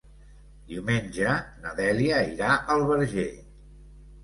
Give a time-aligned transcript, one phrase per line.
[0.71, 1.35] Diumenge
[1.67, 3.29] na Dèlia irà al Verger.